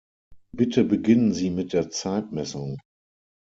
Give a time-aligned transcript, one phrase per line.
[0.51, 2.79] Bitte beginnen Sie mit der Zeitmessung.